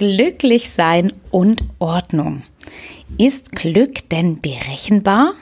glücklich 0.00 0.70
sein 0.70 1.12
und 1.30 1.62
Ordnung. 1.78 2.42
Ist 3.18 3.52
Glück 3.52 4.08
denn 4.08 4.40
berechenbar? 4.40 5.34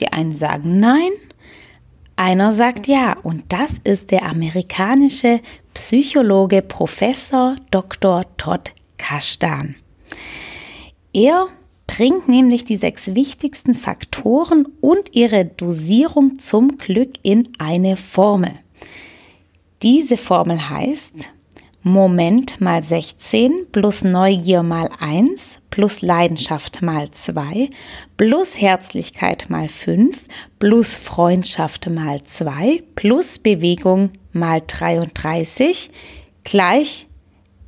Die 0.00 0.12
einen 0.12 0.34
sagen 0.34 0.78
nein, 0.78 1.12
einer 2.14 2.52
sagt 2.52 2.88
ja. 2.88 3.16
Und 3.22 3.44
das 3.48 3.80
ist 3.84 4.10
der 4.10 4.24
amerikanische 4.24 5.40
Psychologe 5.72 6.60
Professor 6.60 7.56
Dr. 7.70 8.26
Todd 8.36 8.74
Kashdan. 8.98 9.76
Er 11.14 11.46
bringt 11.86 12.28
nämlich 12.28 12.64
die 12.64 12.76
sechs 12.76 13.14
wichtigsten 13.14 13.74
Faktoren 13.74 14.66
und 14.82 15.14
ihre 15.14 15.46
Dosierung 15.46 16.38
zum 16.38 16.76
Glück 16.76 17.12
in 17.22 17.48
eine 17.58 17.96
Formel. 17.96 18.52
Diese 19.80 20.18
Formel 20.18 20.68
heißt 20.68 21.30
Moment 21.84 22.60
mal 22.60 22.80
16 22.80 23.66
plus 23.72 24.04
Neugier 24.04 24.62
mal 24.62 24.88
1 25.00 25.58
plus 25.68 26.00
Leidenschaft 26.00 26.80
mal 26.80 27.10
2 27.10 27.70
plus 28.16 28.60
Herzlichkeit 28.60 29.50
mal 29.50 29.68
5 29.68 30.26
plus 30.60 30.94
Freundschaft 30.94 31.90
mal 31.90 32.22
2 32.22 32.84
plus 32.94 33.40
Bewegung 33.40 34.10
mal 34.32 34.62
33 34.64 35.90
gleich 36.44 37.08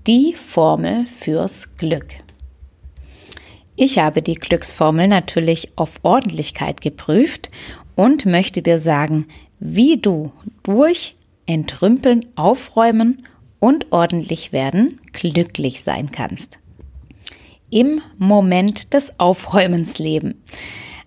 die 0.06 0.34
Formel 0.34 1.06
fürs 1.08 1.76
Glück. 1.76 2.06
Ich 3.74 3.98
habe 3.98 4.22
die 4.22 4.36
Glücksformel 4.36 5.08
natürlich 5.08 5.72
auf 5.74 5.94
Ordentlichkeit 6.04 6.80
geprüft 6.80 7.50
und 7.96 8.26
möchte 8.26 8.62
dir 8.62 8.78
sagen, 8.78 9.26
wie 9.58 9.96
du 9.96 10.30
durch 10.62 11.16
Entrümpeln, 11.46 12.24
Aufräumen 12.36 13.26
und 13.64 13.92
ordentlich 13.92 14.52
werden 14.52 15.00
glücklich 15.14 15.80
sein 15.80 16.12
kannst. 16.12 16.58
Im 17.70 18.02
Moment 18.18 18.92
des 18.92 19.18
Aufräumens 19.18 19.98
leben. 19.98 20.42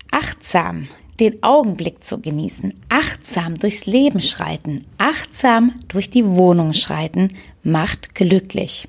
Achtsam 0.09 0.87
den 1.19 1.43
Augenblick 1.43 2.03
zu 2.03 2.19
genießen, 2.19 2.73
achtsam 2.89 3.59
durchs 3.59 3.85
Leben 3.85 4.23
schreiten, 4.23 4.85
achtsam 4.97 5.73
durch 5.87 6.09
die 6.09 6.25
Wohnung 6.25 6.73
schreiten, 6.73 7.27
macht 7.61 8.15
glücklich. 8.15 8.87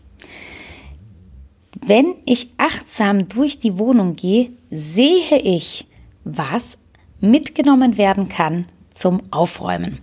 Wenn 1.79 2.15
ich 2.25 2.49
achtsam 2.57 3.29
durch 3.29 3.59
die 3.59 3.79
Wohnung 3.79 4.17
gehe, 4.17 4.49
sehe 4.71 5.39
ich, 5.43 5.87
was 6.25 6.79
mitgenommen 7.21 7.99
werden 7.99 8.31
kann 8.31 8.65
zum 8.91 9.21
Aufräumen. 9.31 9.99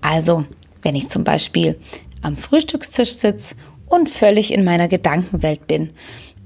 Also, 0.00 0.44
wenn 0.82 0.96
ich 0.96 1.08
zum 1.08 1.22
Beispiel 1.22 1.78
am 2.22 2.36
Frühstückstisch 2.36 3.12
sitze 3.12 3.54
und 3.86 4.08
völlig 4.08 4.52
in 4.52 4.64
meiner 4.64 4.88
Gedankenwelt 4.88 5.66
bin, 5.66 5.90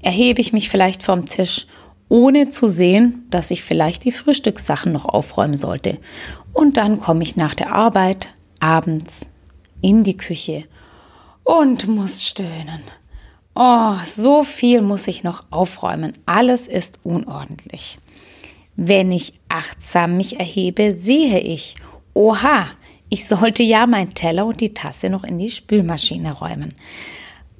erhebe 0.01 0.41
ich 0.41 0.53
mich 0.53 0.69
vielleicht 0.69 1.03
vom 1.03 1.25
Tisch, 1.25 1.67
ohne 2.09 2.49
zu 2.49 2.67
sehen, 2.67 3.25
dass 3.29 3.51
ich 3.51 3.63
vielleicht 3.63 4.03
die 4.03 4.11
Frühstückssachen 4.11 4.91
noch 4.91 5.05
aufräumen 5.05 5.55
sollte. 5.55 5.97
Und 6.53 6.77
dann 6.77 6.99
komme 6.99 7.23
ich 7.23 7.35
nach 7.35 7.55
der 7.55 7.73
Arbeit 7.73 8.29
abends 8.59 9.27
in 9.81 10.03
die 10.03 10.17
Küche 10.17 10.65
und 11.43 11.87
muss 11.87 12.25
stöhnen. 12.25 12.81
Oh, 13.55 13.95
so 14.05 14.43
viel 14.43 14.81
muss 14.81 15.07
ich 15.07 15.23
noch 15.23 15.41
aufräumen. 15.49 16.13
Alles 16.25 16.67
ist 16.67 16.99
unordentlich. 17.03 17.97
Wenn 18.75 19.11
ich 19.11 19.33
achtsam 19.49 20.17
mich 20.17 20.39
erhebe, 20.39 20.93
sehe 20.93 21.39
ich, 21.39 21.75
oha, 22.13 22.67
ich 23.11 23.27
sollte 23.27 23.61
ja 23.61 23.87
mein 23.87 24.13
Teller 24.13 24.45
und 24.45 24.61
die 24.61 24.73
Tasse 24.73 25.09
noch 25.09 25.25
in 25.25 25.37
die 25.37 25.49
Spülmaschine 25.49 26.31
räumen. 26.31 26.73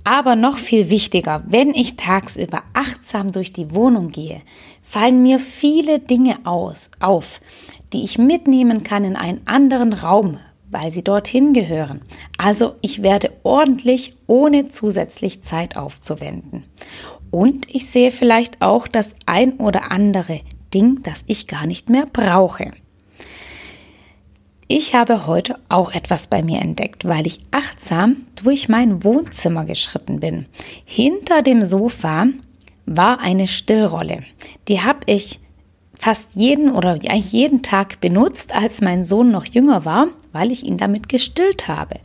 Aber 0.05 0.38
noch 0.38 0.57
viel 0.57 0.89
wichtiger, 0.89 1.44
wenn 1.45 1.71
ich 1.71 1.97
tagsüber 1.97 2.63
achtsam 2.73 3.33
durch 3.33 3.52
die 3.52 3.75
Wohnung 3.75 4.07
gehe, 4.07 4.41
fallen 4.81 5.22
mir 5.22 5.39
viele 5.39 5.99
Dinge 5.99 6.38
aus, 6.45 6.89
auf, 7.02 7.41
die 7.91 8.05
ich 8.05 8.17
mitnehmen 8.17 8.83
kann 8.83 9.03
in 9.03 9.17
einen 9.17 9.45
anderen 9.45 9.91
Raum, 9.91 10.39
weil 10.69 10.89
sie 10.89 11.03
dorthin 11.03 11.51
gehören. 11.51 12.01
Also 12.38 12.75
ich 12.79 13.03
werde 13.03 13.31
ordentlich, 13.44 14.13
ohne 14.28 14.68
zusätzlich 14.68 15.44
Zeit 15.44 15.75
aufzuwenden. 15.75 16.63
Und 17.29 17.68
ich 17.75 17.88
sehe 17.88 18.12
vielleicht 18.12 18.62
auch 18.62 18.88
das 18.88 19.16
ein 19.25 19.57
oder 19.57 19.91
andere 19.91 20.39
Ding, 20.73 21.03
das 21.03 21.25
ich 21.28 21.47
gar 21.47 21.68
nicht 21.68 21.89
mehr 21.89 22.06
brauche. 22.06 22.72
Ich 24.73 24.95
habe 24.95 25.27
heute 25.27 25.59
auch 25.67 25.91
etwas 25.91 26.27
bei 26.27 26.43
mir 26.43 26.61
entdeckt, 26.61 27.03
weil 27.03 27.27
ich 27.27 27.41
achtsam 27.51 28.25
durch 28.41 28.69
mein 28.69 29.03
Wohnzimmer 29.03 29.65
geschritten 29.65 30.21
bin. 30.21 30.45
Hinter 30.85 31.41
dem 31.41 31.65
Sofa 31.65 32.27
war 32.85 33.19
eine 33.19 33.47
Stillrolle. 33.47 34.23
Die 34.69 34.79
habe 34.79 34.99
ich 35.07 35.41
fast 35.93 36.29
jeden 36.35 36.71
oder 36.71 36.95
jeden 36.95 37.63
Tag 37.63 37.99
benutzt, 37.99 38.55
als 38.55 38.79
mein 38.79 39.03
Sohn 39.03 39.29
noch 39.29 39.43
jünger 39.43 39.83
war, 39.83 40.07
weil 40.31 40.53
ich 40.53 40.63
ihn 40.63 40.77
damit 40.77 41.09
gestillt 41.09 41.67
habe. 41.67 41.99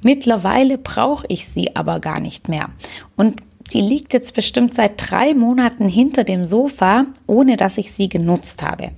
Mittlerweile 0.00 0.76
brauche 0.76 1.24
ich 1.28 1.46
sie 1.46 1.76
aber 1.76 2.00
gar 2.00 2.18
nicht 2.18 2.48
mehr. 2.48 2.70
Und 3.14 3.42
die 3.72 3.80
liegt 3.80 4.12
jetzt 4.12 4.34
bestimmt 4.34 4.74
seit 4.74 4.92
drei 4.96 5.34
Monaten 5.34 5.88
hinter 5.88 6.24
dem 6.24 6.44
Sofa, 6.44 7.06
ohne 7.26 7.56
dass 7.56 7.78
ich 7.78 7.92
sie 7.92 8.08
genutzt 8.08 8.62
habe. 8.62 8.90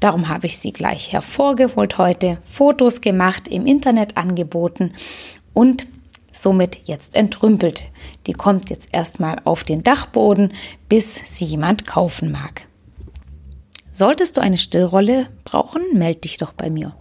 Darum 0.00 0.28
habe 0.28 0.46
ich 0.46 0.58
sie 0.58 0.72
gleich 0.72 1.12
hervorgeholt 1.12 1.98
heute, 1.98 2.38
Fotos 2.50 3.00
gemacht, 3.00 3.48
im 3.48 3.66
Internet 3.66 4.16
angeboten 4.16 4.92
und 5.54 5.86
somit 6.32 6.80
jetzt 6.84 7.16
entrümpelt. 7.16 7.82
Die 8.26 8.32
kommt 8.32 8.70
jetzt 8.70 8.90
erstmal 8.92 9.40
auf 9.44 9.64
den 9.64 9.82
Dachboden, 9.82 10.52
bis 10.88 11.20
sie 11.24 11.44
jemand 11.44 11.86
kaufen 11.86 12.30
mag. 12.32 12.66
Solltest 13.90 14.36
du 14.36 14.40
eine 14.40 14.56
Stillrolle 14.56 15.28
brauchen, 15.44 15.82
melde 15.92 16.20
dich 16.20 16.38
doch 16.38 16.52
bei 16.52 16.70
mir. 16.70 16.94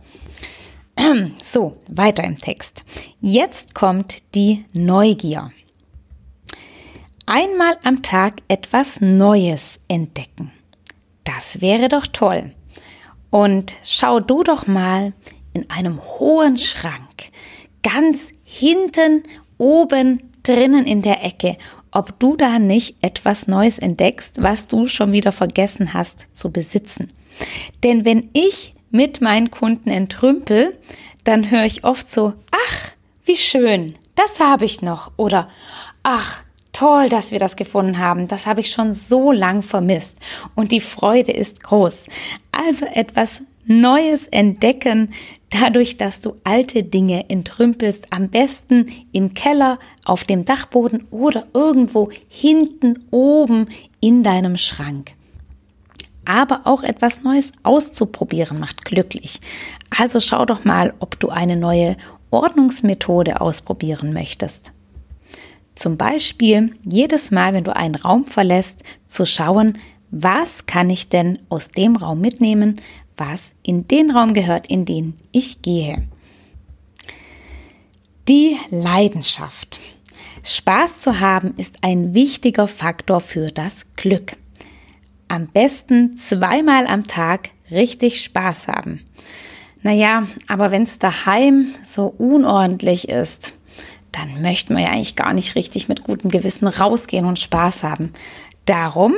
So, 1.41 1.77
weiter 1.87 2.23
im 2.23 2.37
Text. 2.37 2.83
Jetzt 3.21 3.73
kommt 3.73 4.35
die 4.35 4.65
Neugier 4.73 5.51
einmal 7.31 7.77
am 7.83 8.03
Tag 8.03 8.41
etwas 8.49 8.99
Neues 8.99 9.79
entdecken. 9.87 10.51
Das 11.23 11.61
wäre 11.61 11.87
doch 11.87 12.05
toll. 12.05 12.51
Und 13.29 13.77
schau 13.83 14.19
du 14.19 14.43
doch 14.43 14.67
mal 14.67 15.13
in 15.53 15.69
einem 15.69 16.01
hohen 16.01 16.57
Schrank, 16.57 17.31
ganz 17.83 18.33
hinten 18.43 19.23
oben 19.57 20.21
drinnen 20.43 20.85
in 20.85 21.01
der 21.01 21.23
Ecke, 21.23 21.57
ob 21.91 22.19
du 22.19 22.35
da 22.35 22.59
nicht 22.59 22.97
etwas 23.01 23.47
Neues 23.47 23.79
entdeckst, 23.79 24.43
was 24.43 24.67
du 24.67 24.87
schon 24.87 25.13
wieder 25.13 25.31
vergessen 25.31 25.93
hast 25.93 26.27
zu 26.33 26.51
besitzen. 26.51 27.13
Denn 27.83 28.03
wenn 28.03 28.29
ich 28.33 28.73
mit 28.89 29.21
meinen 29.21 29.51
Kunden 29.51 29.89
entrümpel, 29.89 30.77
dann 31.23 31.49
höre 31.49 31.65
ich 31.65 31.85
oft 31.85 32.11
so, 32.11 32.33
ach, 32.51 32.91
wie 33.23 33.37
schön, 33.37 33.95
das 34.15 34.41
habe 34.41 34.65
ich 34.65 34.81
noch. 34.81 35.13
Oder, 35.15 35.47
ach, 36.03 36.43
toll, 36.81 37.09
dass 37.09 37.31
wir 37.31 37.37
das 37.37 37.55
gefunden 37.55 37.99
haben. 37.99 38.27
Das 38.27 38.47
habe 38.47 38.61
ich 38.61 38.71
schon 38.71 38.91
so 38.91 39.31
lang 39.31 39.61
vermisst. 39.61 40.17
Und 40.55 40.71
die 40.71 40.79
Freude 40.79 41.31
ist 41.31 41.63
groß. 41.63 42.07
Also 42.51 42.85
etwas 42.85 43.43
Neues 43.67 44.27
entdecken, 44.27 45.11
dadurch, 45.51 45.97
dass 45.97 46.21
du 46.21 46.35
alte 46.43 46.83
Dinge 46.83 47.29
entrümpelst, 47.29 48.11
am 48.11 48.29
besten 48.29 48.87
im 49.11 49.35
Keller, 49.35 49.77
auf 50.05 50.23
dem 50.23 50.43
Dachboden 50.43 51.05
oder 51.11 51.45
irgendwo 51.53 52.09
hinten 52.27 52.97
oben 53.11 53.67
in 53.99 54.23
deinem 54.23 54.57
Schrank. 54.57 55.13
Aber 56.25 56.61
auch 56.63 56.81
etwas 56.81 57.21
Neues 57.21 57.51
auszuprobieren 57.61 58.59
macht 58.59 58.85
glücklich. 58.85 59.39
Also 59.95 60.19
schau 60.19 60.45
doch 60.45 60.65
mal, 60.65 60.95
ob 60.97 61.19
du 61.19 61.29
eine 61.29 61.57
neue 61.57 61.95
Ordnungsmethode 62.31 63.39
ausprobieren 63.39 64.13
möchtest. 64.13 64.71
Zum 65.81 65.97
Beispiel 65.97 66.75
jedes 66.83 67.31
Mal, 67.31 67.55
wenn 67.55 67.63
du 67.63 67.75
einen 67.75 67.95
Raum 67.95 68.25
verlässt, 68.25 68.83
zu 69.07 69.25
schauen, 69.25 69.79
was 70.11 70.67
kann 70.67 70.91
ich 70.91 71.09
denn 71.09 71.39
aus 71.49 71.69
dem 71.69 71.95
Raum 71.95 72.21
mitnehmen, 72.21 72.79
was 73.17 73.53
in 73.63 73.87
den 73.87 74.11
Raum 74.11 74.35
gehört, 74.35 74.67
in 74.67 74.85
den 74.85 75.15
ich 75.31 75.63
gehe. 75.63 76.07
Die 78.27 78.57
Leidenschaft. 78.69 79.79
Spaß 80.43 80.99
zu 80.99 81.19
haben 81.19 81.55
ist 81.57 81.77
ein 81.81 82.13
wichtiger 82.13 82.67
Faktor 82.67 83.19
für 83.19 83.47
das 83.47 83.87
Glück. 83.95 84.37
Am 85.29 85.47
besten 85.47 86.15
zweimal 86.15 86.85
am 86.85 87.05
Tag 87.05 87.49
richtig 87.71 88.23
Spaß 88.23 88.67
haben. 88.67 89.01
Naja, 89.81 90.27
aber 90.47 90.69
wenn 90.69 90.83
es 90.83 90.99
daheim 90.99 91.65
so 91.83 92.05
unordentlich 92.05 93.09
ist, 93.09 93.55
dann 94.11 94.41
möchten 94.41 94.75
wir 94.75 94.83
ja 94.83 94.89
eigentlich 94.89 95.15
gar 95.15 95.33
nicht 95.33 95.55
richtig 95.55 95.87
mit 95.87 96.03
gutem 96.03 96.29
Gewissen 96.31 96.67
rausgehen 96.67 97.25
und 97.25 97.39
Spaß 97.39 97.83
haben. 97.83 98.13
Darum 98.65 99.15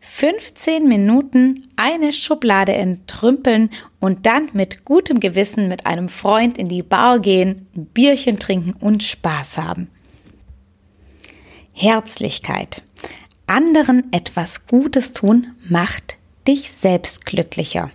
15 0.00 0.86
Minuten 0.86 1.66
eine 1.76 2.12
Schublade 2.12 2.72
entrümpeln 2.74 3.70
und 3.98 4.24
dann 4.24 4.48
mit 4.52 4.84
gutem 4.84 5.20
Gewissen 5.20 5.68
mit 5.68 5.86
einem 5.86 6.08
Freund 6.08 6.58
in 6.58 6.68
die 6.68 6.82
Bar 6.82 7.18
gehen, 7.18 7.66
ein 7.76 7.86
Bierchen 7.86 8.38
trinken 8.38 8.72
und 8.72 9.02
Spaß 9.02 9.58
haben. 9.58 9.90
Herzlichkeit. 11.72 12.82
anderen 13.46 14.10
etwas 14.12 14.66
Gutes 14.66 15.12
tun 15.12 15.48
macht 15.68 16.16
dich 16.48 16.72
selbst 16.72 17.26
glücklicher. 17.26 17.90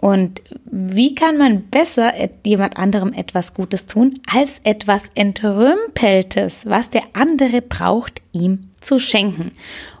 Und 0.00 0.42
wie 0.64 1.14
kann 1.14 1.36
man 1.36 1.64
besser 1.64 2.12
jemand 2.44 2.78
anderem 2.78 3.12
etwas 3.12 3.52
Gutes 3.52 3.86
tun, 3.86 4.18
als 4.32 4.60
etwas 4.64 5.10
Entrümpeltes, 5.14 6.64
was 6.64 6.88
der 6.88 7.02
andere 7.12 7.60
braucht, 7.60 8.22
ihm 8.32 8.70
zu 8.80 8.98
schenken? 8.98 9.52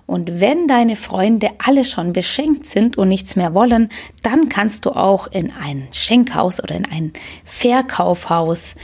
Und 0.06 0.40
wenn 0.40 0.66
deine 0.66 0.96
Freunde 0.96 1.50
alle 1.64 1.84
schon 1.84 2.12
beschenkt 2.12 2.66
sind 2.66 2.96
und 2.98 3.08
nichts 3.08 3.36
mehr 3.36 3.54
wollen, 3.54 3.90
dann 4.22 4.48
kannst 4.48 4.86
du 4.86 4.90
auch 4.90 5.28
in 5.28 5.52
ein 5.52 5.86
Schenkhaus 5.92 6.60
oder 6.62 6.74
in 6.74 6.86
ein 6.86 7.12
Verkaufhaus 7.44 8.74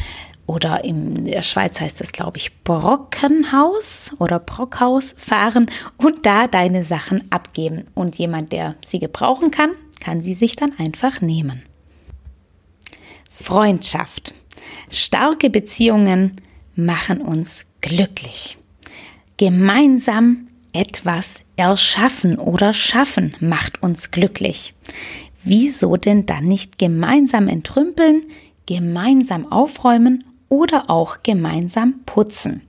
oder 0.46 0.84
in 0.84 1.24
der 1.24 1.42
Schweiz 1.42 1.80
heißt 1.80 2.00
es, 2.00 2.12
glaube 2.12 2.36
ich, 2.36 2.62
Brockenhaus 2.62 4.12
oder 4.18 4.38
Brockhaus 4.38 5.16
fahren 5.18 5.68
und 5.96 6.24
da 6.24 6.46
deine 6.46 6.84
Sachen 6.84 7.24
abgeben. 7.30 7.86
Und 7.94 8.16
jemand, 8.16 8.52
der 8.52 8.76
sie 8.84 9.00
gebrauchen 9.00 9.50
kann, 9.50 9.70
kann 10.06 10.20
sie 10.20 10.34
sich 10.34 10.54
dann 10.54 10.72
einfach 10.78 11.20
nehmen. 11.20 11.64
Freundschaft. 13.28 14.34
Starke 14.88 15.50
Beziehungen 15.50 16.40
machen 16.76 17.20
uns 17.20 17.66
glücklich. 17.80 18.56
Gemeinsam 19.36 20.46
etwas 20.72 21.40
erschaffen 21.56 22.38
oder 22.38 22.72
schaffen 22.72 23.34
macht 23.40 23.82
uns 23.82 24.12
glücklich. 24.12 24.74
Wieso 25.42 25.96
denn 25.96 26.24
dann 26.24 26.44
nicht 26.44 26.78
gemeinsam 26.78 27.48
entrümpeln, 27.48 28.22
gemeinsam 28.66 29.50
aufräumen 29.50 30.22
oder 30.48 30.88
auch 30.88 31.24
gemeinsam 31.24 32.02
putzen. 32.06 32.62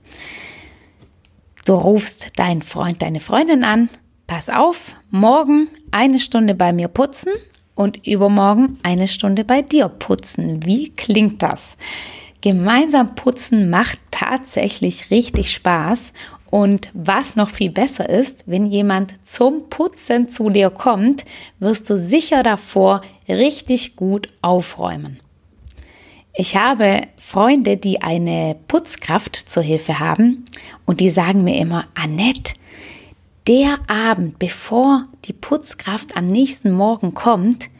Du 1.64 1.74
rufst 1.74 2.32
deinen 2.34 2.62
Freund, 2.62 3.00
deine 3.00 3.20
Freundin 3.20 3.62
an, 3.62 3.90
pass 4.26 4.48
auf, 4.48 4.96
morgen 5.10 5.68
eine 5.90 6.18
Stunde 6.18 6.54
bei 6.54 6.72
mir 6.72 6.88
putzen 6.88 7.32
und 7.74 8.06
übermorgen 8.06 8.78
eine 8.82 9.08
Stunde 9.08 9.44
bei 9.44 9.62
dir 9.62 9.88
putzen. 9.88 10.64
Wie 10.64 10.90
klingt 10.90 11.42
das? 11.42 11.76
Gemeinsam 12.40 13.14
putzen 13.14 13.70
macht 13.70 13.98
tatsächlich 14.10 15.10
richtig 15.10 15.52
Spaß 15.52 16.12
und 16.50 16.90
was 16.94 17.36
noch 17.36 17.50
viel 17.50 17.70
besser 17.70 18.08
ist, 18.08 18.44
wenn 18.46 18.66
jemand 18.66 19.14
zum 19.24 19.68
Putzen 19.68 20.28
zu 20.28 20.48
dir 20.50 20.70
kommt, 20.70 21.24
wirst 21.58 21.90
du 21.90 21.98
sicher 21.98 22.42
davor 22.42 23.02
richtig 23.28 23.96
gut 23.96 24.28
aufräumen. 24.40 25.20
Ich 26.34 26.56
habe 26.56 27.02
Freunde, 27.16 27.76
die 27.76 28.00
eine 28.00 28.56
Putzkraft 28.68 29.34
zur 29.34 29.62
Hilfe 29.62 29.98
haben 29.98 30.44
und 30.86 31.00
die 31.00 31.10
sagen 31.10 31.42
mir 31.42 31.58
immer, 31.58 31.86
Annette, 31.94 32.52
der 33.48 33.78
Abend, 33.88 34.38
bevor 34.38 35.06
die 35.24 35.32
Putzkraft 35.32 36.16
am 36.16 36.26
nächsten 36.26 36.70
Morgen 36.70 37.14
kommt, 37.14 37.70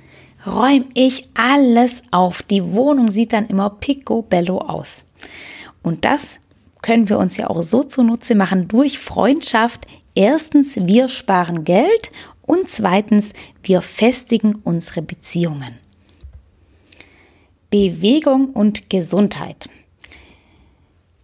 räume 0.47 0.87
ich 0.95 1.29
alles 1.35 2.03
auf. 2.11 2.43
Die 2.43 2.73
Wohnung 2.73 3.09
sieht 3.09 3.35
dann 3.35 3.49
immer 3.49 3.69
picobello 3.69 4.59
aus. 4.59 5.05
Und 5.83 6.07
das 6.07 6.41
können 6.81 7.11
wir 7.11 7.19
uns 7.19 7.37
ja 7.37 7.51
auch 7.51 7.63
so 7.63 7.83
zunutze 7.83 8.35
machen 8.35 8.67
durch 8.67 8.99
Freundschaft. 8.99 9.87
Erstens, 10.15 10.77
wir 10.87 11.09
sparen 11.09 11.65
Geld 11.65 12.11
und 12.43 12.71
zweitens, 12.71 13.35
wir 13.63 13.83
festigen 13.83 14.61
unsere 14.65 15.03
Beziehungen. 15.03 15.79
Bewegung 17.69 18.51
und 18.51 18.89
Gesundheit. 18.89 19.69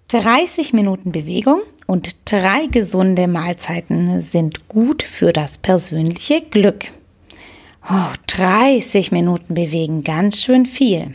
30 0.09 0.75
Minuten 0.75 1.13
Bewegung 1.13 1.63
und 1.87 2.17
drei 2.25 2.67
gesunde 2.67 3.27
Mahlzeiten 3.29 4.21
sind 4.23 4.69
gut 4.69 5.03
für 5.03 5.33
das 5.33 5.59
persönliche 5.59 6.41
Glück. 6.41 6.87
Oh, 7.91 8.13
30 8.29 9.13
Minuten 9.13 9.55
bewegen, 9.55 10.05
ganz 10.05 10.43
schön 10.43 10.65
viel. 10.65 11.15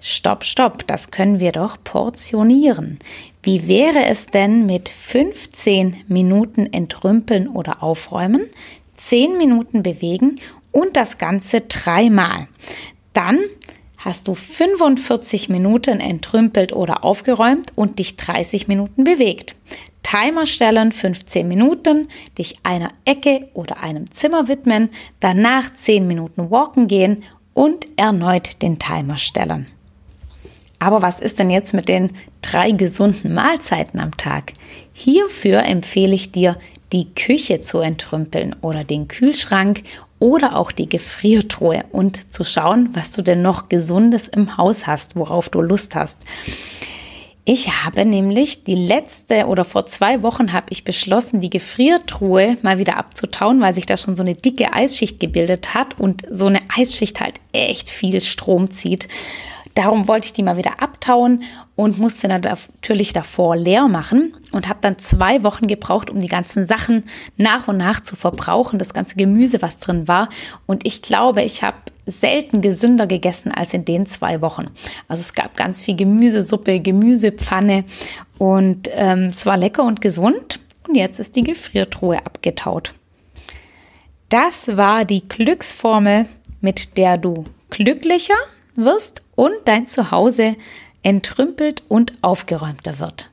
Stopp, 0.00 0.44
stopp, 0.44 0.86
das 0.86 1.10
können 1.10 1.40
wir 1.40 1.52
doch 1.52 1.76
portionieren. 1.84 2.98
Wie 3.42 3.68
wäre 3.68 4.04
es 4.06 4.26
denn 4.26 4.64
mit 4.64 4.88
15 4.88 6.04
Minuten 6.08 6.72
entrümpeln 6.72 7.48
oder 7.48 7.82
aufräumen, 7.82 8.48
10 8.96 9.36
Minuten 9.36 9.82
bewegen 9.82 10.40
und 10.72 10.96
das 10.96 11.18
Ganze 11.18 11.60
dreimal? 11.60 12.48
Dann 13.12 13.38
hast 13.98 14.28
du 14.28 14.34
45 14.34 15.50
Minuten 15.50 16.00
entrümpelt 16.00 16.72
oder 16.72 17.04
aufgeräumt 17.04 17.72
und 17.74 17.98
dich 17.98 18.16
30 18.16 18.68
Minuten 18.68 19.04
bewegt. 19.04 19.56
Timer 20.10 20.44
stellen 20.44 20.90
15 20.90 21.46
Minuten, 21.46 22.08
dich 22.36 22.56
einer 22.64 22.90
Ecke 23.04 23.48
oder 23.54 23.80
einem 23.80 24.10
Zimmer 24.10 24.48
widmen, 24.48 24.88
danach 25.20 25.72
10 25.72 26.04
Minuten 26.04 26.50
walken 26.50 26.88
gehen 26.88 27.22
und 27.54 27.86
erneut 27.96 28.60
den 28.60 28.80
Timer 28.80 29.18
stellen. 29.18 29.68
Aber 30.80 31.00
was 31.00 31.20
ist 31.20 31.38
denn 31.38 31.48
jetzt 31.48 31.74
mit 31.74 31.88
den 31.88 32.10
drei 32.42 32.72
gesunden 32.72 33.34
Mahlzeiten 33.34 34.00
am 34.00 34.16
Tag? 34.16 34.54
Hierfür 34.92 35.62
empfehle 35.62 36.16
ich 36.16 36.32
dir, 36.32 36.56
die 36.92 37.14
Küche 37.14 37.62
zu 37.62 37.78
entrümpeln 37.78 38.56
oder 38.62 38.82
den 38.82 39.06
Kühlschrank 39.06 39.84
oder 40.18 40.56
auch 40.56 40.72
die 40.72 40.88
Gefriertruhe 40.88 41.84
und 41.92 42.34
zu 42.34 42.42
schauen, 42.42 42.88
was 42.94 43.12
du 43.12 43.22
denn 43.22 43.42
noch 43.42 43.68
Gesundes 43.68 44.26
im 44.26 44.56
Haus 44.56 44.88
hast, 44.88 45.14
worauf 45.14 45.50
du 45.50 45.60
Lust 45.60 45.94
hast. 45.94 46.18
Ich 47.52 47.68
habe 47.84 48.04
nämlich 48.04 48.62
die 48.62 48.76
letzte 48.76 49.46
oder 49.46 49.64
vor 49.64 49.84
zwei 49.84 50.22
Wochen 50.22 50.52
habe 50.52 50.68
ich 50.70 50.84
beschlossen, 50.84 51.40
die 51.40 51.50
Gefriertruhe 51.50 52.56
mal 52.62 52.78
wieder 52.78 52.96
abzutauen, 52.96 53.60
weil 53.60 53.74
sich 53.74 53.86
da 53.86 53.96
schon 53.96 54.14
so 54.14 54.22
eine 54.22 54.36
dicke 54.36 54.72
Eisschicht 54.72 55.18
gebildet 55.18 55.74
hat 55.74 55.98
und 55.98 56.22
so 56.30 56.46
eine 56.46 56.60
Eisschicht 56.76 57.20
halt 57.20 57.40
echt 57.50 57.90
viel 57.90 58.20
Strom 58.20 58.70
zieht. 58.70 59.08
Darum 59.74 60.08
wollte 60.08 60.26
ich 60.26 60.32
die 60.32 60.42
mal 60.42 60.56
wieder 60.56 60.82
abtauen 60.82 61.44
und 61.76 61.98
musste 61.98 62.28
natürlich 62.28 63.12
davor 63.12 63.56
leer 63.56 63.88
machen 63.88 64.34
und 64.52 64.68
habe 64.68 64.80
dann 64.82 64.98
zwei 64.98 65.42
Wochen 65.44 65.66
gebraucht, 65.68 66.10
um 66.10 66.20
die 66.20 66.28
ganzen 66.28 66.66
Sachen 66.66 67.04
nach 67.36 67.68
und 67.68 67.76
nach 67.76 68.00
zu 68.00 68.16
verbrauchen, 68.16 68.78
das 68.78 68.94
ganze 68.94 69.16
Gemüse, 69.16 69.62
was 69.62 69.78
drin 69.78 70.08
war. 70.08 70.28
Und 70.66 70.86
ich 70.86 71.02
glaube, 71.02 71.42
ich 71.42 71.62
habe 71.62 71.76
selten 72.06 72.60
gesünder 72.60 73.06
gegessen 73.06 73.52
als 73.52 73.72
in 73.72 73.84
den 73.84 74.06
zwei 74.06 74.40
Wochen. 74.40 74.66
Also 75.06 75.20
es 75.20 75.34
gab 75.34 75.56
ganz 75.56 75.82
viel 75.82 75.94
Gemüsesuppe, 75.94 76.80
Gemüsepfanne 76.80 77.84
und 78.38 78.90
ähm, 78.94 79.26
es 79.26 79.46
war 79.46 79.56
lecker 79.56 79.84
und 79.84 80.00
gesund. 80.00 80.58
Und 80.88 80.96
jetzt 80.96 81.20
ist 81.20 81.36
die 81.36 81.44
Gefriertruhe 81.44 82.18
abgetaut. 82.18 82.92
Das 84.28 84.76
war 84.76 85.04
die 85.04 85.28
Glücksformel, 85.28 86.26
mit 86.60 86.96
der 86.96 87.18
du 87.18 87.44
glücklicher 87.70 88.34
wirst 88.84 89.22
und 89.36 89.54
dein 89.64 89.86
Zuhause 89.86 90.56
entrümpelt 91.02 91.82
und 91.88 92.14
aufgeräumter 92.22 92.98
wird. 92.98 93.30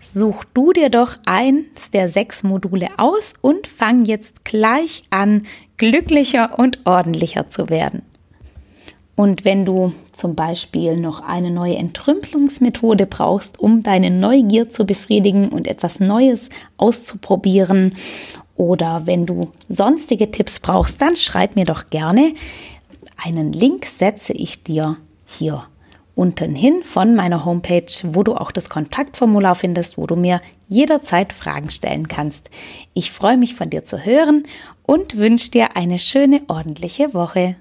Such 0.00 0.44
du 0.52 0.72
dir 0.72 0.90
doch 0.90 1.14
eins 1.26 1.90
der 1.92 2.08
sechs 2.08 2.42
Module 2.42 2.88
aus 2.98 3.34
und 3.40 3.66
fang 3.66 4.04
jetzt 4.04 4.44
gleich 4.44 5.02
an, 5.10 5.46
glücklicher 5.76 6.58
und 6.58 6.80
ordentlicher 6.84 7.48
zu 7.48 7.68
werden. 7.68 8.02
Und 9.14 9.44
wenn 9.44 9.64
du 9.64 9.92
zum 10.12 10.34
Beispiel 10.34 10.96
noch 10.96 11.20
eine 11.20 11.50
neue 11.50 11.76
Entrümpelungsmethode 11.76 13.06
brauchst, 13.06 13.60
um 13.60 13.82
deine 13.82 14.10
Neugier 14.10 14.70
zu 14.70 14.86
befriedigen 14.86 15.50
und 15.50 15.68
etwas 15.68 16.00
Neues 16.00 16.48
auszuprobieren, 16.78 17.94
oder 18.56 19.02
wenn 19.06 19.26
du 19.26 19.50
sonstige 19.68 20.30
Tipps 20.30 20.60
brauchst, 20.60 21.00
dann 21.00 21.16
schreib 21.16 21.56
mir 21.56 21.64
doch 21.64 21.90
gerne. 21.90 22.34
Einen 23.24 23.52
Link 23.52 23.86
setze 23.86 24.32
ich 24.32 24.64
dir 24.64 24.96
hier 25.26 25.62
unten 26.16 26.56
hin 26.56 26.82
von 26.82 27.14
meiner 27.14 27.44
Homepage, 27.44 27.86
wo 28.02 28.24
du 28.24 28.34
auch 28.34 28.50
das 28.50 28.68
Kontaktformular 28.68 29.54
findest, 29.54 29.96
wo 29.96 30.06
du 30.06 30.16
mir 30.16 30.42
jederzeit 30.68 31.32
Fragen 31.32 31.70
stellen 31.70 32.08
kannst. 32.08 32.50
Ich 32.94 33.12
freue 33.12 33.36
mich 33.36 33.54
von 33.54 33.70
dir 33.70 33.84
zu 33.84 34.04
hören 34.04 34.42
und 34.82 35.16
wünsche 35.16 35.52
dir 35.52 35.76
eine 35.76 36.00
schöne, 36.00 36.40
ordentliche 36.48 37.14
Woche. 37.14 37.54